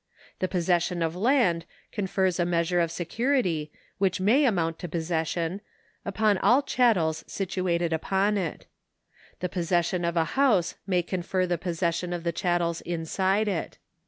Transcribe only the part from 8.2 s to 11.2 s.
it. The possession of a house may